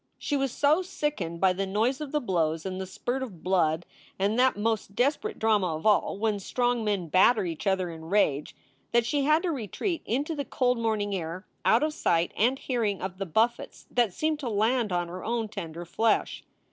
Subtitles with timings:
[0.17, 3.85] She was so sickened by the noise of the blows, and the spurt of blood,
[4.17, 8.55] and that most desperate drama of all: when strong men batter each other in rage,
[8.93, 12.57] that she had to re treat into the cold morning air out of sight and
[12.57, 16.43] hearing of the buffets that seemed to land on her own tender flesh.